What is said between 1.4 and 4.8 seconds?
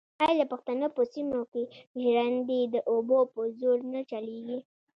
کې ژرندې د اوبو په زور نه چلېږي؟